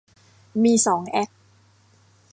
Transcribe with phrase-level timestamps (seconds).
[0.63, 1.29] มีสองแอค